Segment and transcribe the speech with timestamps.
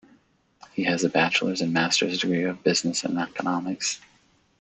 [0.73, 4.01] He has a bachelor's and master's degree of Business and Economics.